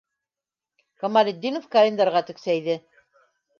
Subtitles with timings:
[1.03, 2.81] -Камалетдинов календарға тексәйҙе.